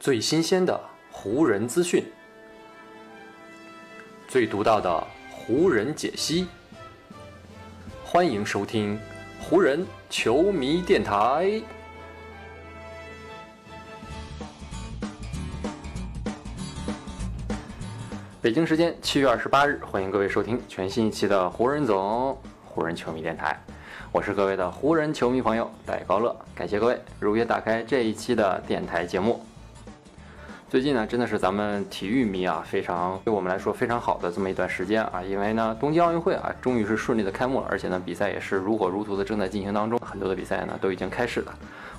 [0.00, 0.80] 最新鲜的
[1.12, 2.02] 湖人资讯，
[4.26, 6.46] 最独到的湖人解析，
[8.02, 8.98] 欢迎收听
[9.42, 11.60] 湖人球迷电台。
[18.40, 23.54] 北京时间七月二十八日，欢迎各位收听全新一期的湖人总湖人球迷电台。
[24.10, 29.44] 我是各位的湖人球迷朋友戴高乐，感谢各位如约打开这一期的电台节目。
[30.70, 41.52] 最近呢，真的是咱们体育迷啊，非常对我们来说非常好的这么一段时间啊，因为呢，东京奥运会啊，终于是顺利的开幕了，而且呢，比赛也是如火如荼的正在进行当中，很多的比赛呢都已经开始了。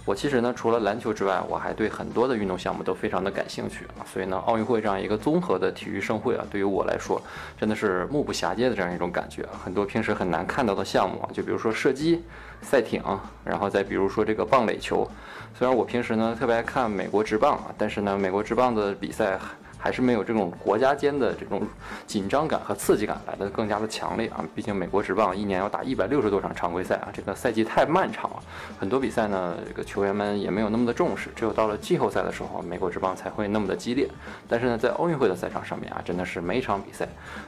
[0.03, 7.21] 我其实呢，除了篮球之外，我还对很多的运动项目都非常的感兴趣啊，所以呢，奥运会这样一个综合的体育盛会啊，对于我来说
[7.59, 9.61] 真的是目不暇接的这样一种感觉啊。
[9.63, 12.23] 很多平时很难看到的项目啊，就比如说射击、
[12.61, 13.01] 赛艇，
[13.45, 15.07] 然后再比如说这个棒垒球。
[15.53, 19.37] 虽然我平时呢特别爱看美国职棒啊，但是呢，美国职棒的比赛
[19.81, 21.63] 还是没有这种国家间的这种
[22.05, 24.45] 紧张感和刺激感来的更加的强烈啊。
[24.53, 28.43] 毕竟美国职棒一年要打一百六十多场常规赛啊，这个赛季太漫长了，
[28.79, 34.07] 很多比赛呢，这个球员们也没有那么的重视，只有到了季后赛的时候，美国职棒才会那么的激烈。
[34.47, 37.07] 但是呢，在奥运会的赛场上面啊，真的是每场比赛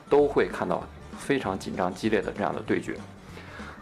[0.09, 0.84] 都会看到
[1.18, 2.95] 非常紧张激烈的这样的对决。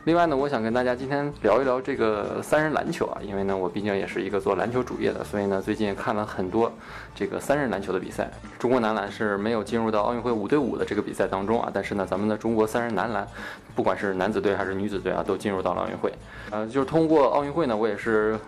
[0.06, 6.72] 另外呢，我想跟大家今天聊一聊这个三人篮球啊，因为呢，我毕竟也是一个做篮球主业的，所以呢，最近看了很多
[7.14, 8.28] 这个三人篮球的比赛。
[8.58, 13.28] 中国男篮是没有进入到奥运会五对五的这个比赛当中啊，但是呢，咱们的中国三人男篮，
[13.76, 16.12] 不管是男子队还是女子队啊，都进入到了奥运会。
[16.50, 18.40] 呃，就是通过奥运会呢，我也是。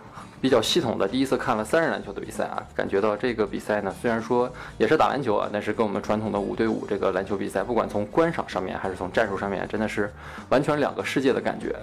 [0.44, 10.12] 比较系统的第一次看了三人篮球的比赛啊，感觉到这个比赛呢，虽然说也是打篮球啊，但是跟我们传统的五对五这个篮球比赛，不管从观赏上面还是从战术上面，真的是
[10.50, 11.74] 完全两个世界的感觉。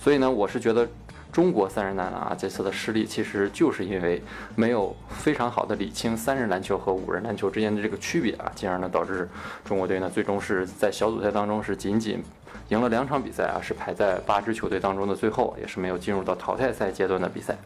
[0.00, 0.88] 所以呢，我是觉得
[1.30, 4.22] 中国三人男篮啊这次的失利，其实就是因为
[4.54, 9.28] 没有非常好的理清三人篮球和五人篮球之间的这个区别啊，进而呢导致
[9.66, 12.24] 中国队呢最终是在小组赛当中是仅仅。
[12.70, 17.56] 赢了两场比赛啊，是排在八支球队当中的最后，也是没有进入到淘汰赛阶段的比赛。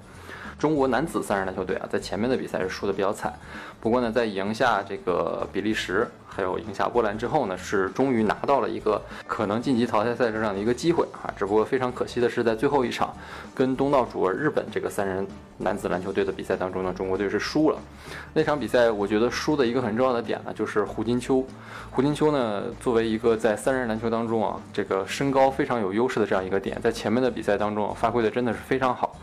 [0.60, 3.32] 中国男子三人篮球队啊，在前面的比赛是输的比较惨，
[3.80, 11.32] 不过呢，在赢下这个比利时，还有赢下波兰之后呢，是终于拿到了一个可能晋级淘汰赛这样的一个机会啊。
[11.34, 13.16] 只不过非常可惜的是，在最后一场
[13.54, 15.26] 跟东道主日本这个三人
[15.56, 17.78] 男子篮球队的比赛当中呢，中国队是输了。
[18.34, 21.42] 那场比赛我觉得输的一个很重要的点呢，就是胡金秋。
[21.90, 29.16] 胡金秋呢，作为一个在三人篮球当中啊，这个身高非常有优势的这样一个点，在前面的比赛当中发挥的真的是非常好。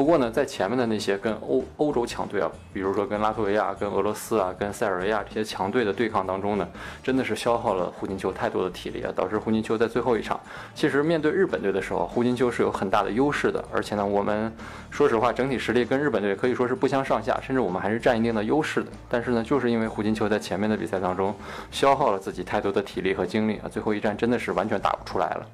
[0.00, 6.66] 不过呢，在前面的那些跟欧欧洲强队啊，比如说跟拉脱维亚、跟俄罗斯啊、跟塞尔维亚这些强队的对抗当中呢，
[7.02, 10.40] 真的是消耗了胡金秋太多的体力啊，导致胡金秋在最后一场，
[10.74, 14.50] 其实面对日本队的时候，胡金秋是有很大的优势的，而且呢，我们
[14.88, 18.86] 说实话，整体实力跟日本队可以说是不相上下，甚至我们还是占一定的优势的。
[19.06, 21.34] 但是呢，就是因为胡金秋在前面的比赛当中
[21.70, 25.46] 消耗了自己太多的体力和精力啊，最后一战真的是完全打不出来了。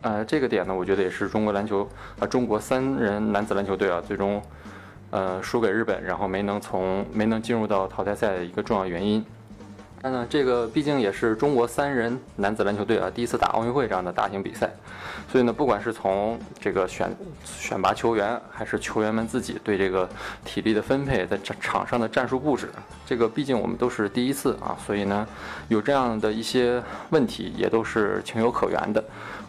[0.00, 1.88] 呃，这个点呢，我觉得也是中国篮球
[2.20, 4.40] 啊，中国三人男子篮球队啊，最终
[5.10, 9.24] 呃输给日本，然后没能从没能进入到淘汰赛的一个重要原因。
[10.00, 14.70] 但呢，这个毕竟也是中国三人男子篮球队啊第一次打奥运会这样的大型比赛，
[15.28, 17.10] 所以呢，不管是从这个选
[17.44, 20.08] 选拔球员，还是球员们自己对这个
[20.44, 22.68] 体力的分配，在场场上的战术布置，
[23.04, 25.26] 这个毕竟我们都是第一次啊，所以呢，
[25.66, 26.80] 有这样的一些
[27.10, 29.02] 问题也都是情有可原的。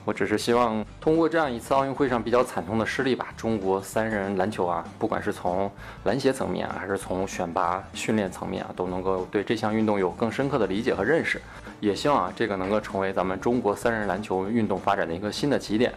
[0.06, 5.72] 我只是希望通过这样一次奥运会上比较惨痛的失利吧，中国三人篮球啊，不管是从
[6.04, 11.42] 篮协层面啊，还是从选拔训练层面啊，都能够对这项运动有更深刻的理解和认识。
[11.80, 15.94] 也希望啊，这个能够成为咱们中国三人篮球运动发展的一个新的起点。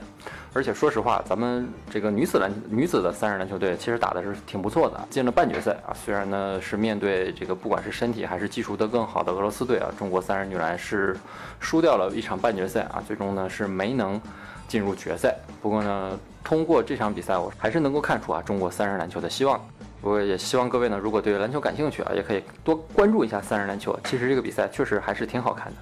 [0.55, 5.95] 而且说实话，咱们这个女子篮女子的三人篮球队其实打的是挺不错的，进了半决赛啊。
[5.95, 11.17] 虽然呢是面对这个不管是身体还是技术都更好的俄罗斯队啊，中国三人女篮是
[11.59, 14.21] 输掉了一场半决赛啊，最终呢是没能
[14.69, 15.35] 进入决赛。
[15.63, 19.59] 不过呢，通过这场比赛，我还是能够看出啊中国三人篮球的希望。
[20.03, 23.97] 我也希望各位呢，如果对篮球感兴趣啊，也可以多关注一下三人篮球。
[24.05, 25.77] 其实这个比赛确实还是挺好看的。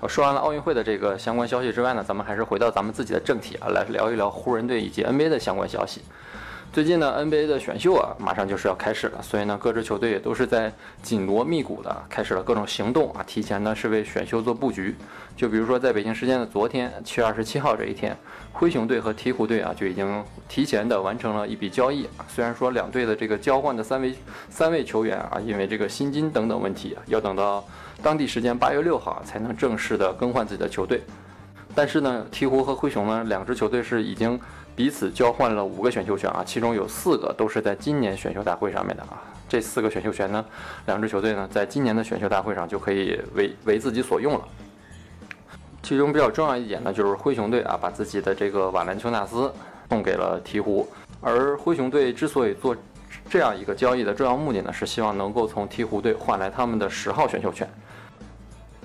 [0.00, 6.02] 我说完了奥运会的这个相关消息之外呢，咱们还是回到咱们自己的正题啊，来聊一聊湖人队以及 NBA 的相关消息。
[6.74, 10.72] 最近呢，NBA 的选秀啊，马上就是要开始了，所以呢，各支球队也都是在
[11.04, 14.92] 紧锣密鼓的开始了各种行动啊，提前呢是为选秀做布局。
[15.36, 18.16] 就比如说在北京时间的昨天，七月二十七号这一天，
[18.52, 22.08] 灰熊队和鹈鹕队啊就已经提前的完成了一笔交易。
[22.26, 24.12] 虽然说两队的这个交换的三位
[24.50, 27.64] 三位球员啊，因为这个薪金等等问题，要等到
[28.02, 31.00] 当地时间八月六号才能正式的更换自己的球队。
[31.74, 34.40] 但是呢，鹈鹕和灰熊呢两支球队是已经。
[34.76, 40.44] 彼此交换了五个选秀权啊，其中有四个都是在今年选秀大会上面的啊，这四个选秀权呢，
[40.86, 44.40] 两支球队呢，在今年的选秀大会上就可以为为自己所用了。
[45.80, 49.48] 其中比较重要一点呢，就是灰熊队啊，把自己的这个瓦兰丘纳斯
[49.88, 50.84] 送给了鹈鹕。
[51.20, 52.76] 而灰熊队之所以做
[53.30, 57.70] 这样一个交易的重要目的呢，是希望能够从鹈鹕队换来他们的十号选秀权。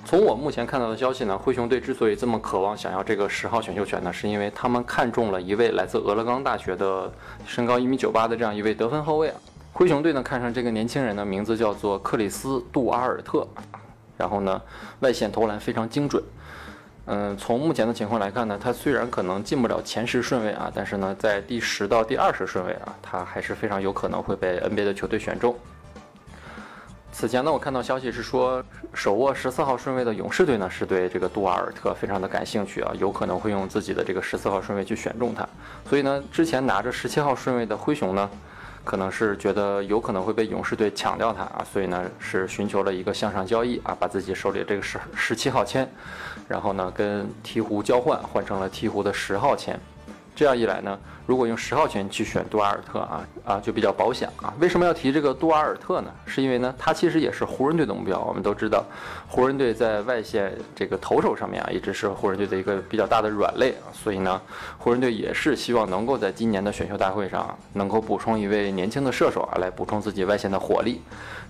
[0.10, 7.14] 从我目前看到的消息呢，灰熊队之所以这么渴望想要这个十号选秀权呢，是因为他们看中了一位来自俄勒冈大学的
[7.46, 9.36] 身高一米九八的这样一位得分后卫啊。
[9.72, 13.48] 灰熊队呢看上这个年轻人的名字叫做克里斯·杜阿尔特，
[14.18, 14.60] 然后呢
[15.02, 16.24] 外线投篮非常精准。
[17.06, 25.56] 嗯，从目前的情况来看呢，他虽然可能进不了前十顺位啊，但是呢，在第十到第二十顺位啊，他还是非常有可能会被 NBA 的球队选中。
[27.19, 28.63] 此前呢，我看到消息是说，
[28.94, 35.45] 手握十四号顺位的勇士队呢，是对这个杜瓦尔特非常的感兴趣啊，有可能会用自己的这个十四号顺位去选中他。
[35.89, 38.30] 所以呢，之前拿着十七号顺位的灰熊呢。
[38.86, 45.88] 可能是觉得有可能会被勇士队抢掉他啊，所以呢是寻求了一个向上交易啊，把自己手里这个十十七号签，
[46.48, 49.77] 然后呢跟鹈鹕交换，换成了鹈鹕的十号签。
[50.40, 54.54] 这样一来呢，如果用十号签去选杜阿尔特啊啊，就比较保险啊。
[54.58, 56.10] 为什么要提这个杜阿尔特呢？
[56.26, 58.18] 是因为呢，他其实也是湖人队的目标。
[58.22, 58.82] 我们都知道，
[59.28, 63.92] 湖人队在外线这个投手上面啊，一直是湖人队的一个比较大的软肋啊。
[63.92, 64.42] 所以呢，
[64.78, 71.02] 湖人队也是希望能够在今年的选秀大会上能够补充一位年轻的射手啊，来补充自己外线的火力。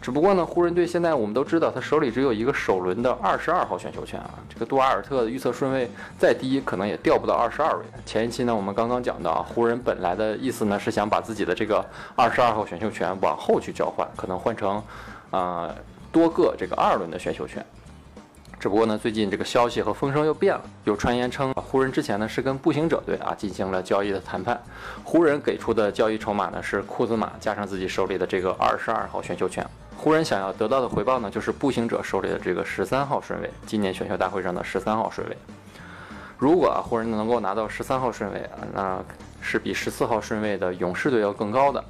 [0.02, 4.32] 只不过呢，湖人队现在我们都知道，他手里只有一个首轮的二十二号选秀权啊。
[4.52, 5.88] 这个杜阿尔特的预测顺位
[6.18, 7.84] 再低，可能也掉不到二十二位。
[8.06, 11.86] 前一期呢，我们刚刚讲到，湖人本来的意思呢是想把自己的这个
[12.16, 14.82] 二十二号选秀权往后去交换，可能换成
[15.32, 15.76] 啊
[16.14, 17.66] 多个这个二轮的选秀权。
[18.58, 24.58] 只不过呢，最近这个消息和风声又变了，有传言称湖人之前呢是跟步行者队啊进行了交易的谈判，
[25.04, 29.66] 湖人给出的交易筹码呢是库兹马加上自己手里的这个二十二号选秀权。
[29.98, 35.38] 湖人想要得到的回报呢，就是步行者手里的这个十三号顺位，今年选秀大会上的十三号顺位。
[36.40, 39.04] 如果啊湖人能够拿到十三号顺位啊，那
[39.42, 41.84] 是比十四号顺位的勇士队要更高的。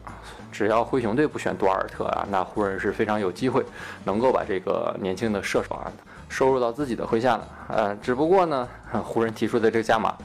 [0.51, 3.63] 只要灰熊队不选多尔特啊，那湖人是非常有机会
[4.03, 5.85] 能够把这个年轻的射手啊
[6.27, 7.47] 收入到自己的麾下的。
[7.67, 8.67] 呃，只不过呢，
[9.03, 10.15] 湖人提出的这个加码。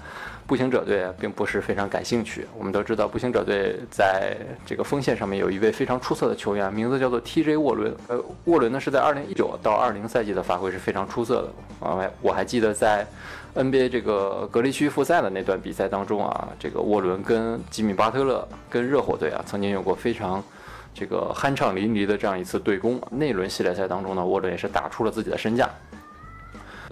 [0.47, 2.47] 步行者队并不是非常感兴趣。
[2.59, 4.37] 我们都知道，步行者队在
[4.67, 7.95] 这个锋线上面有一位非常出色的球员，名字叫做 TJ 沃伦。
[8.09, 11.87] 呃，沃伦呢是在2019到20赛季的发挥是非常出色的。
[11.87, 13.07] 啊，我还记得在
[13.55, 20.43] NBA 这个隔离区复赛的那段比赛当中啊，这个沃伦跟吉米巴特勒跟热火队啊曾经有过非常
[20.93, 23.01] 这个酣畅淋漓的这样一次对攻。
[23.11, 25.71] 那轮系列赛当中呢，沃伦也是打出了自己的身价。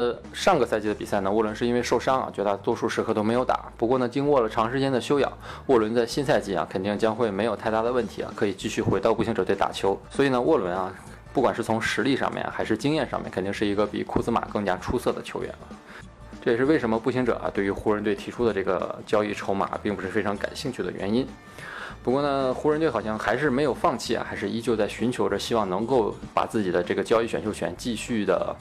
[0.02, 3.70] 呃，上个赛季的比赛呢，沃伦是因为受伤啊，绝大多数时刻都没有打。
[3.76, 5.32] 不过呢，经过了长时间的休养，
[5.66, 9.96] 沃伦在新赛季啊，肯定将会没有太大的问题啊，可以继续回到步行者队打球。
[10.10, 10.92] 所以呢，沃伦啊，
[11.32, 15.54] 不管是从实力上面还是经验上面，肯定是一个比库兹马更加出色的球员
[16.44, 21.24] 这也是为什么步行者啊对于湖人队提出的这个交易筹码并不是非常感兴趣的原因。
[22.02, 28.56] 不过呢，湖人队好像还是没有放弃啊，还是依旧在寻求着，希望能够把自己的这个交易选秀权继续的。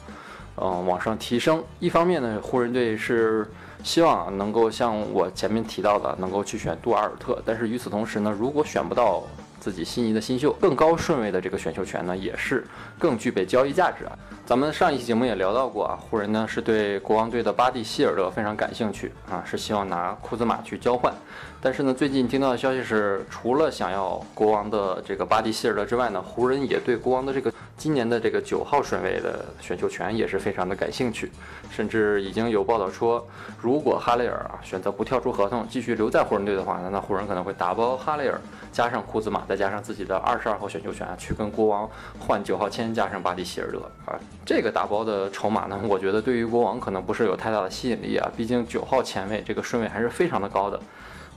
[0.57, 1.63] 嗯，往上提升。
[1.79, 3.49] 一方面呢，湖人队是
[3.83, 7.41] 希望能够像我前面提到的，能够去选杜阿尔特。
[7.45, 9.23] 但是与此同时呢，如果选不到
[9.61, 12.65] 自己心仪的新秀，更高顺位的这个选秀权呢，也是
[12.97, 14.11] 更具备交易价值啊。
[14.43, 21.13] 咱们上一期节目也聊到过啊，湖人呢是对国王队的巴蒂希尔德非常感兴趣啊，是希望拿库兹马去交换。
[21.61, 31.31] 但是呢，最近听到的消息是，除了想要国王的这个巴蒂希尔德之外呢，湖人也对国王的这个今年的这个九号顺位的选秀权也是非常的感兴趣，
[31.69, 33.25] 甚至已经有报道说，
[33.61, 38.41] 如果哈雷尔啊选择不跳出合同，继续留在湖人队的话，那湖人可能会打包哈雷尔
[38.71, 44.19] 加上库兹马，再加上自己的二十二号选秀权啊去跟国王换九号签加上巴蒂希尔德啊。
[44.45, 50.79] 这个打包的筹码呢，我觉得对于国王可能不是有太大的吸引力啊，毕竟九号前卫这个顺位还是非常的高的。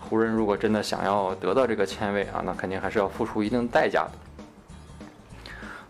[0.00, 4.12] 湖人如果真的想要得到这个签位啊，那肯定还是要付出一定代价的。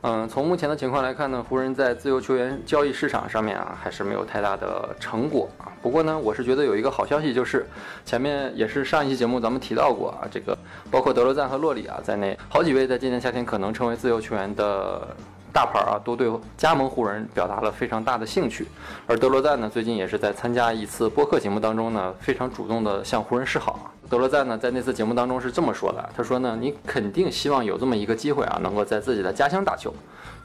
[0.06, 5.72] 嗯，从目前的情况来看呢，湖人在自由球员交易市场上面啊，还是没有太大的成果啊。
[5.80, 7.64] 不过呢，我是觉得有一个好消息，就是
[8.04, 10.54] 前面也是上一期节目咱们提到过啊，这个
[10.90, 15.08] 包括德罗赞和洛里啊在内，好几位在今年夏天可能成为自由球员的。
[15.54, 18.66] 大牌啊，都对加盟湖人表达了非常大的兴趣，
[19.06, 23.92] 而德罗赞呢，最近也是在参加一次播客节目当中呢，非常主动的向湖人示好。
[24.10, 29.94] 德罗赞呢，在那次节目当中是这么说的，他说呢，你肯定希望有这么一个机会啊，能够在自己的家乡打球，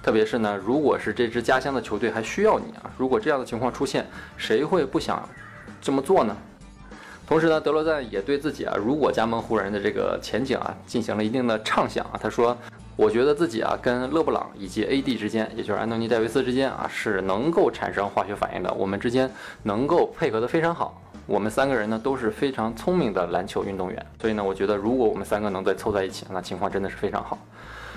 [0.03, 4.05] 特别是呢，如果是这支家乡的球队还需要你啊，如果这样的情况出现，
[4.37, 5.27] 谁会不想
[5.81, 6.37] 这么做呢？
[7.25, 12.55] 同时呢，德罗赞也对自己啊，如果加盟湖人的这个前景啊，进行了一定的畅想啊，他说。
[12.99, 19.31] 我觉得自己啊跟勒布朗以及 AD 之间，也就是安东尼戴维斯之间啊是能够产生化学反应的，我们之间
[19.63, 21.01] 能够配合的非常好。
[21.25, 27.37] 我们三个人呢都是非常聪明的篮球运动员，所以呢，我觉得如果我们三个能再凑在一起，那情况真的是非常好。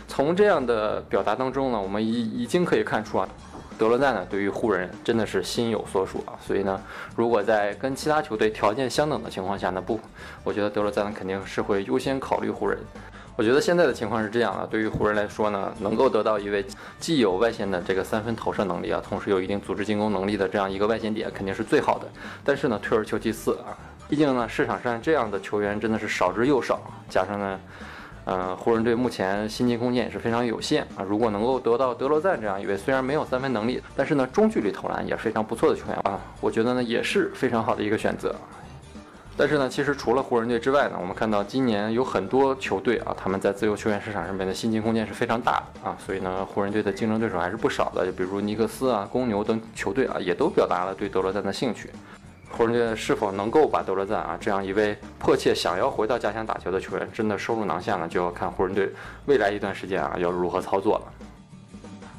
[0.06, 3.28] 从这样的表达当中呢，我们已已经可以看出啊，
[3.76, 6.38] 德罗赞呢对于湖人真的是心有所属啊。
[6.40, 6.80] 所以呢，
[7.16, 9.98] 如果在跟其他球队条件相等的情况下呢，不，
[10.44, 12.78] 我觉得德罗赞肯定是会优先考虑湖人。
[13.34, 16.64] 我觉得现在的情况是这样的，对于湖人来说呢，能够得到一位
[17.00, 22.06] 既有外线的这个三分投射能力啊，同时有一定组织进攻能力的这样一个外线点，肯定是最好的。
[22.44, 23.72] 但是呢，退而求其次啊，
[24.06, 27.60] 毕竟呢，市场上这样的球员真的是少之又少，加上呢，
[28.26, 31.02] 呃，湖人队目前薪金空间也是非常有限啊。
[31.02, 38.34] 如果能够得到德罗赞这样一位虽然没有三分能力，但是呢，中距离投篮也非常不错的球员啊，我觉得呢，也是非常好的一个选择。
[39.34, 51.90] 但是呢，其实除了湖人队之外呢，我们看到今年有很多球队啊，他们在自由球员市场上面的薪金空间是非常大的啊，所以呢，湖人队的竞争对手还是不少的，就比如尼克斯啊、公牛等球队啊，也都表达了对德罗赞的兴趣。
[52.50, 58.06] 湖人队是否能够把德罗赞啊这样一位迫切想要回到家乡打球的球员真的收入囊下呢？
[58.06, 58.92] 就要看湖人队
[59.24, 61.21] 未来一段时间啊要如何操作了。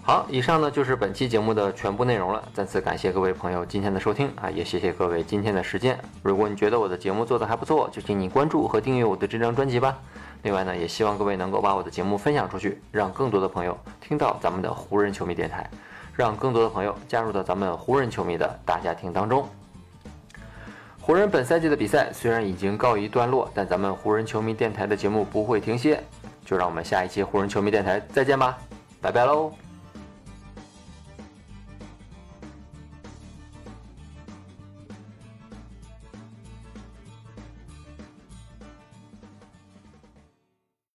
[0.05, 2.43] 好，以上呢就是本期节目的全部内容了。
[2.53, 5.98] 再次感谢各位朋友今天的收听啊，也谢谢各位今天的时间。
[6.22, 9.98] 如果你觉得我的节目做得还不错，就请你关注和订阅我的这张专辑吧。
[10.41, 15.69] 另外呢，也希望各位能够把我的节目分享出去，让更多的朋友听到咱们的湖人球迷电台，
[16.13, 19.48] 让更多的朋友加入到咱们湖人球迷的大家庭当中。
[21.00, 26.03] 湖人本赛季的比赛虽然已经告一段落，但咱们湖人球迷电台的节目不会停歇。
[26.43, 28.57] 就让我们下一期湖人球迷电台再见吧，
[29.00, 29.62] 拜拜喽。